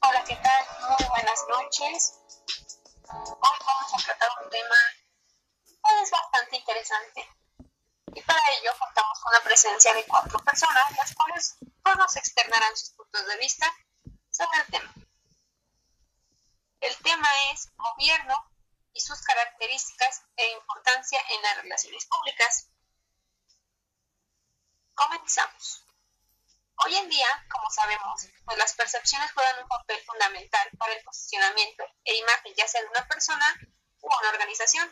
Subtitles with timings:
[0.00, 0.66] Hola, ¿qué tal?
[0.90, 2.20] Muy buenas noches.
[3.08, 4.76] Hoy vamos a tratar un tema
[5.80, 7.26] pues, bastante interesante.
[8.14, 12.76] Y para ello contamos con la presencia de cuatro personas, las cuales pues, nos externarán
[12.76, 13.72] sus puntos de vista
[14.30, 14.92] sobre el tema.
[16.80, 18.34] El tema es gobierno
[18.92, 22.68] y sus características e importancia en las relaciones públicas.
[24.94, 25.87] Comenzamos.
[26.88, 31.84] Hoy en día, como sabemos, pues las percepciones juegan un papel fundamental para el posicionamiento
[32.02, 33.44] e imagen ya sea de una persona
[34.00, 34.90] u una organización.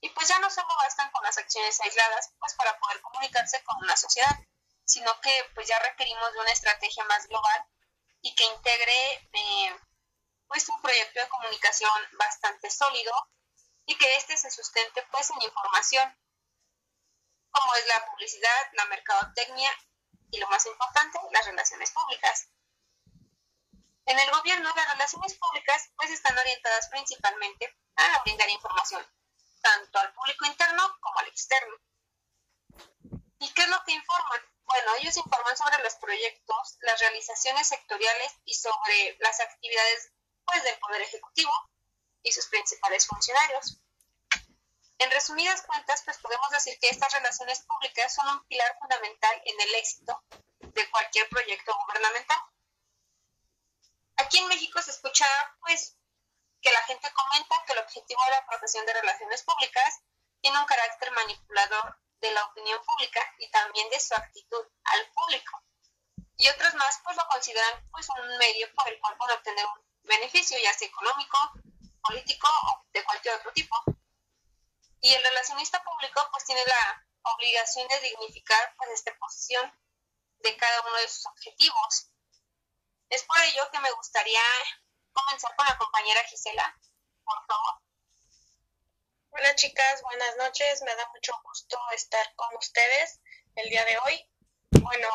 [0.00, 3.76] Y pues ya no solo bastan con las acciones aisladas pues para poder comunicarse con
[3.84, 4.36] una sociedad,
[4.84, 7.66] sino que pues ya requerimos de una estrategia más global
[8.20, 9.76] y que integre eh,
[10.48, 13.14] pues un proyecto de comunicación bastante sólido
[13.86, 16.18] y que éste se sustente pues en información,
[17.52, 19.70] como es la publicidad, la mercadotecnia
[20.32, 22.48] y lo más importante, las relaciones públicas.
[24.06, 29.06] En el gobierno, las relaciones públicas pues están orientadas principalmente a brindar información,
[29.60, 31.76] tanto al público interno como al externo.
[33.38, 34.40] ¿Y qué es lo que informan?
[34.64, 40.12] Bueno, ellos informan sobre los proyectos, las realizaciones sectoriales y sobre las actividades
[40.46, 41.52] pues, del Poder Ejecutivo
[42.22, 43.78] y sus principales funcionarios.
[45.02, 49.60] En resumidas cuentas, pues podemos decir que estas relaciones públicas son un pilar fundamental en
[49.60, 50.22] el éxito
[50.60, 52.38] de cualquier proyecto gubernamental.
[54.18, 55.26] Aquí en México se escucha,
[55.58, 55.96] pues,
[56.60, 60.02] que la gente comenta que el objetivo de la profesión de relaciones públicas
[60.40, 65.64] tiene un carácter manipulador de la opinión pública y también de su actitud al público.
[66.36, 69.84] Y otros más, pues, lo consideran, pues, un medio por el cual pueden obtener un
[70.04, 71.38] beneficio, ya sea económico,
[72.04, 73.74] político o de cualquier otro tipo.
[75.02, 79.72] Y el relacionista público pues tiene la obligación de dignificar pues esta posición
[80.38, 82.08] de cada uno de sus objetivos.
[83.10, 84.40] Es por ello que me gustaría
[85.12, 86.78] comenzar con la compañera Gisela,
[87.24, 87.82] por favor.
[89.30, 90.82] Hola chicas, buenas noches.
[90.82, 93.20] Me da mucho gusto estar con ustedes
[93.56, 94.30] el día de hoy.
[94.70, 95.08] Bueno,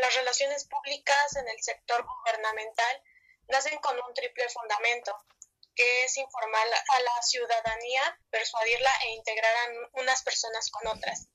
[0.00, 3.02] las relaciones públicas en el sector gubernamental
[3.48, 5.26] nacen con un triple fundamento
[5.74, 11.28] que es informar a la ciudadanía, persuadirla e integrar a unas personas con otras.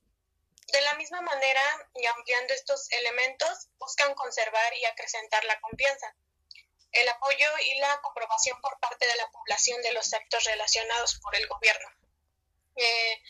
[0.67, 1.61] De la misma manera,
[1.95, 6.15] y ampliando estos elementos, buscan conservar y acrecentar la confianza,
[6.91, 11.35] el apoyo y la comprobación por parte de la población de los actos relacionados por
[11.35, 11.89] el gobierno.
[12.75, 13.21] Eh,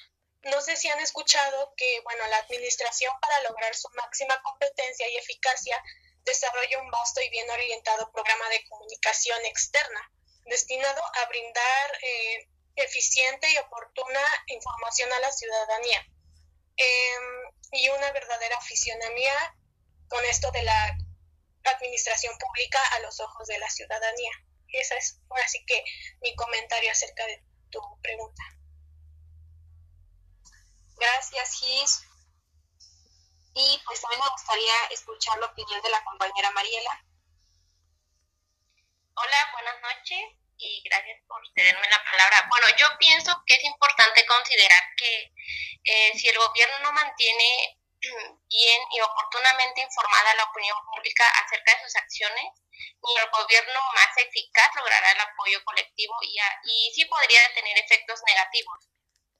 [0.43, 5.17] no sé si han escuchado que, bueno, la administración para lograr su máxima competencia y
[5.17, 5.81] eficacia
[6.23, 10.11] desarrolla un vasto y bien orientado programa de comunicación externa,
[10.45, 16.05] destinado a brindar eh, eficiente y oportuna información a la ciudadanía
[16.77, 19.33] em, y una verdadera aficionanía
[20.07, 20.97] con esto de la
[21.63, 24.31] administración pública a los ojos de la ciudadanía.
[24.69, 25.83] Esa es ahora sí que
[26.21, 28.43] mi comentario acerca de tu pregunta.
[30.95, 32.01] Gracias, Gis.
[33.55, 37.05] Y pues también me gustaría escuchar la opinión de la compañera Mariela.
[39.21, 42.47] Hola, buenas noches y gracias por cederme la palabra.
[42.47, 45.33] Bueno, yo pienso que es importante considerar que
[45.83, 51.75] eh, si el gobierno no mantiene bien y oportunamente informada a la opinión pública acerca
[51.75, 57.03] de sus acciones, ni el gobierno más eficaz logrará el apoyo colectivo y, y sí
[57.03, 58.87] podría tener efectos negativos.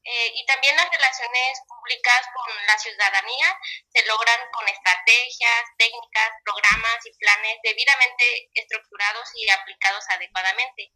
[0.04, 7.06] Eh, y también las relaciones públicas con la ciudadanía se logran con estrategias, técnicas, programas
[7.06, 10.94] y planes debidamente estructurados y aplicados adecuadamente.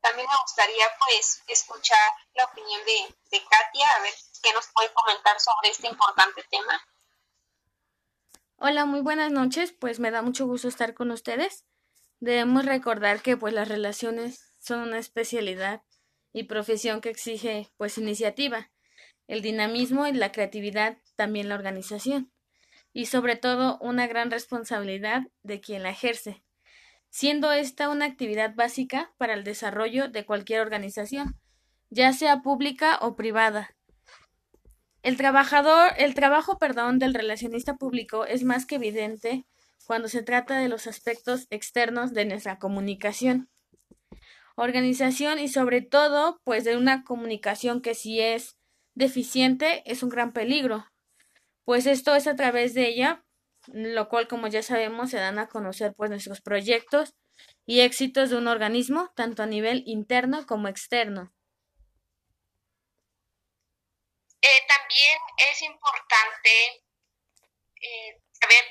[0.00, 4.92] También me gustaría pues escuchar la opinión de, de Katia, a ver qué nos puede
[4.92, 6.80] comentar sobre este importante tema.
[8.58, 11.64] Hola, muy buenas noches, pues me da mucho gusto estar con ustedes.
[12.20, 15.82] Debemos recordar que pues las relaciones son una especialidad
[16.32, 18.70] y profesión que exige pues iniciativa,
[19.26, 22.30] el dinamismo y la creatividad, también la organización,
[22.92, 26.44] y sobre todo una gran responsabilidad de quien la ejerce,
[27.08, 31.40] siendo esta una actividad básica para el desarrollo de cualquier organización,
[31.88, 33.74] ya sea pública o privada.
[35.02, 39.46] El trabajador, el trabajo, perdón, del relacionista público es más que evidente
[39.86, 43.48] cuando se trata de los aspectos externos de nuestra comunicación
[44.58, 48.58] organización y sobre todo pues de una comunicación que si es
[48.94, 50.86] deficiente es un gran peligro,
[51.64, 53.24] pues esto es a través de ella,
[53.68, 57.14] lo cual como ya sabemos se dan a conocer pues nuestros proyectos
[57.66, 61.32] y éxitos de un organismo tanto a nivel interno como externo.
[64.40, 65.18] Eh, también
[65.50, 66.50] es importante
[67.80, 68.22] eh,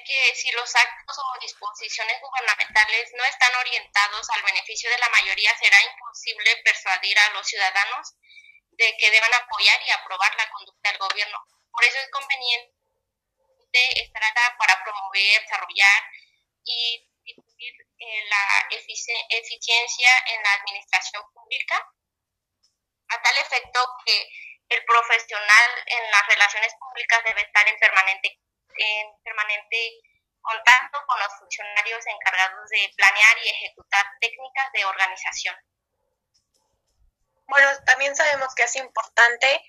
[0.07, 5.53] que si los actos o disposiciones gubernamentales no están orientados al beneficio de la mayoría,
[5.57, 8.15] será imposible persuadir a los ciudadanos
[8.71, 11.37] de que deban apoyar y aprobar la conducta del gobierno.
[11.71, 12.71] Por eso es conveniente
[13.73, 16.03] estar acá para promover, desarrollar
[16.63, 21.85] y difundir eh, la eficiencia en la administración pública,
[23.09, 24.29] a tal efecto que
[24.69, 28.39] el profesional en las relaciones públicas debe estar en permanente,
[28.77, 30.01] en permanente
[30.41, 35.55] contacto con los funcionarios encargados de planear y ejecutar técnicas de organización.
[37.47, 39.61] Bueno, también sabemos que es importante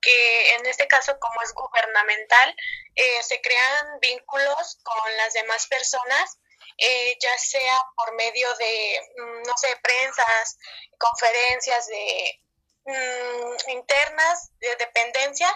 [0.00, 2.54] que en este caso, como es gubernamental,
[2.94, 6.38] eh, se crean vínculos con las demás personas,
[6.78, 10.58] eh, ya sea por medio de, mm, no sé, prensas,
[10.98, 12.40] conferencias de
[12.86, 15.48] mm, internas de dependencia.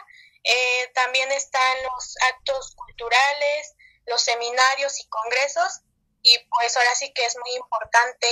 [0.44, 3.74] Eh, también están los actos culturales,
[4.06, 5.80] los seminarios y congresos.
[6.22, 8.26] Y pues ahora sí que es muy importante,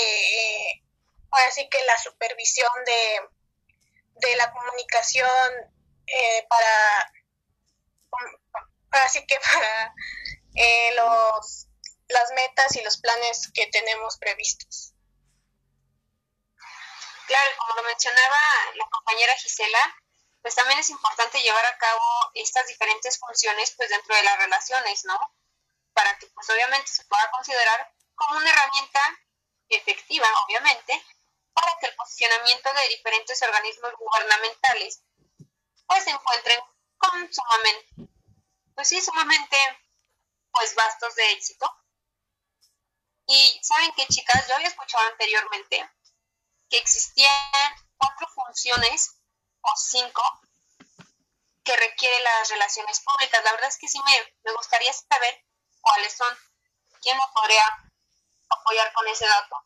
[1.31, 3.21] ahora sí que la supervisión de,
[4.29, 5.53] de la comunicación
[6.07, 7.13] eh, para,
[9.05, 9.95] así que para
[10.55, 11.69] eh, los,
[12.09, 14.93] las metas y los planes que tenemos previstos.
[17.27, 18.39] Claro, como lo mencionaba
[18.77, 19.97] la compañera Gisela,
[20.47, 22.05] pues también es importante llevar a cabo
[22.35, 25.19] estas diferentes funciones pues dentro de las relaciones, ¿no?
[25.93, 29.01] Para que pues obviamente se pueda considerar como una herramienta
[29.71, 31.05] efectiva, obviamente,
[31.53, 35.03] para que el posicionamiento de diferentes organismos gubernamentales
[35.89, 36.61] pues se encuentren
[36.97, 38.15] con sumamente,
[38.77, 39.57] pues sí, sumamente
[40.53, 41.69] pues vastos de éxito.
[43.27, 45.91] Y saben que chicas, yo había escuchado anteriormente
[46.71, 47.33] que existían
[47.97, 49.17] cuatro funciones
[49.67, 50.23] o cinco
[51.65, 53.43] que requieren las relaciones públicas.
[53.45, 55.45] La verdad es que sí me, me gustaría saber
[55.81, 56.33] cuáles son.
[57.03, 57.65] ¿Quién me podría
[58.49, 59.57] apoyar con ese dato?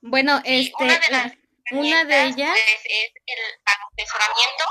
[0.00, 0.84] Bueno, este,
[1.72, 4.64] una de, ellas pues, es el asesoramiento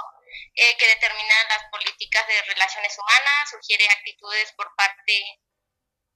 [0.56, 5.42] eh, que determina las políticas de relaciones humanas, sugiere actitudes por parte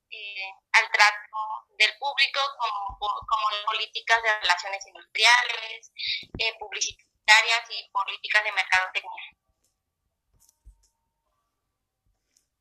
[0.09, 5.91] eh, al trato del público como, como políticas de relaciones industriales,
[6.39, 6.53] eh,
[7.25, 9.23] y políticas de mercadotecnia.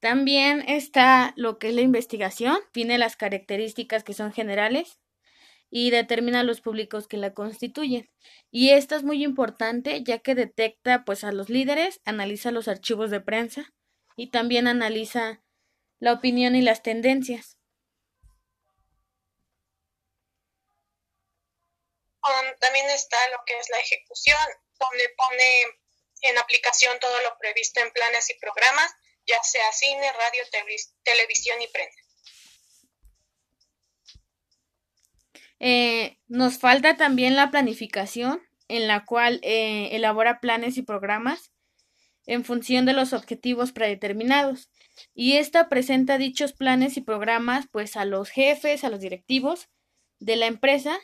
[0.00, 4.98] También está lo que es la investigación, tiene las características que son generales,
[5.70, 8.10] y determina los públicos que la constituyen.
[8.50, 13.10] Y esto es muy importante ya que detecta pues a los líderes, analiza los archivos
[13.10, 13.72] de prensa
[14.16, 15.42] y también analiza
[16.00, 17.59] la opinión y las tendencias.
[22.60, 24.38] También está lo que es la ejecución,
[24.78, 25.62] donde pone
[26.22, 28.92] en aplicación todo lo previsto en planes y programas,
[29.26, 30.42] ya sea cine, radio,
[31.02, 32.00] televisión y prensa.
[35.58, 41.50] Eh, nos falta también la planificación, en la cual eh, elabora planes y programas
[42.26, 44.70] en función de los objetivos predeterminados.
[45.14, 49.68] Y esta presenta dichos planes y programas pues a los jefes, a los directivos
[50.18, 50.98] de la empresa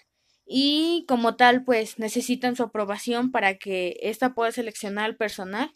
[0.46, 5.72] y como tal pues necesitan su aprobación para que ésta pueda seleccionar al personal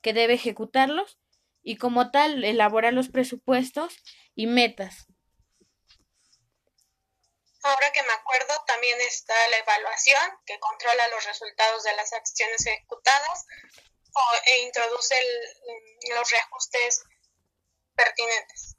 [0.00, 1.18] que debe ejecutarlos
[1.62, 3.96] y como tal elabora los presupuestos
[4.34, 5.06] y metas
[7.64, 12.66] Ahora que me acuerdo, también está la evaluación, que controla los resultados de las acciones
[12.66, 13.46] ejecutadas
[14.46, 15.14] e introduce
[16.10, 17.04] los reajustes
[17.94, 18.76] pertinentes.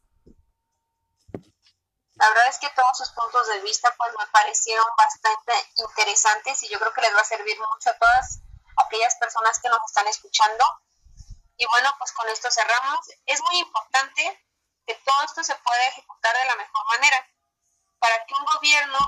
[2.16, 6.70] La verdad es que todos sus puntos de vista pues me parecieron bastante interesantes y
[6.70, 8.40] yo creo que les va a servir mucho a todas
[8.86, 10.64] aquellas personas que nos están escuchando.
[11.58, 13.00] Y bueno, pues con esto cerramos.
[13.26, 14.46] Es muy importante
[14.86, 17.28] que todo esto se pueda ejecutar de la mejor manera
[18.00, 19.00] para que un gobierno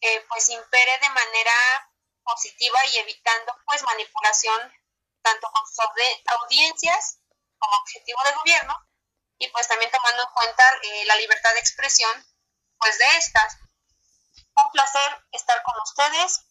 [0.00, 1.90] eh, pues impere de manera
[2.24, 4.72] positiva y evitando pues manipulación
[5.22, 5.78] tanto con sus
[6.26, 7.18] audiencias
[7.58, 8.91] como objetivo de gobierno
[9.42, 12.12] y pues también tomando en cuenta eh, la libertad de expresión
[12.78, 13.58] pues de estas.
[14.54, 16.46] Un placer estar con ustedes.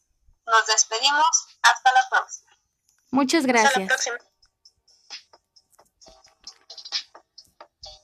[0.46, 1.48] Nos despedimos.
[1.62, 2.52] Hasta la próxima.
[3.12, 3.70] Muchas gracias.
[3.70, 4.18] Hasta la próxima.